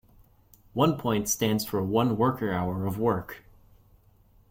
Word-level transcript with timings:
One 0.73 0.97
point 0.97 1.29
stands 1.29 1.63
for 1.63 1.83
one 1.83 2.17
worker-hour 2.17 2.87
of 2.87 2.97
work. 2.97 3.43